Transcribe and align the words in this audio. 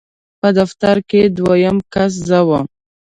په 0.39 0.49
دفتر 0.57 0.95
کې 1.09 1.21
دویم 1.37 1.77
کس 1.93 2.13
زه 2.29 2.39
وم. 2.47 2.65